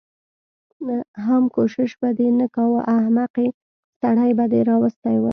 [1.25, 3.47] حم کوشش به دې نه کوه احمقې
[4.01, 5.25] سړی به دې راوستی و.